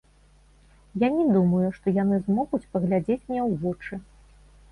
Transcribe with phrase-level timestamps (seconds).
[1.01, 3.93] Я не думаю, што яны змогуць паглядзець мне ў вочы.